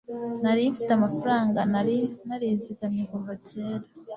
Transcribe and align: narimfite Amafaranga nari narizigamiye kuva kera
narimfite 0.43 0.91
Amafaranga 0.93 1.59
nari 1.71 1.97
narizigamiye 2.27 3.05
kuva 3.11 3.33
kera 3.45 3.85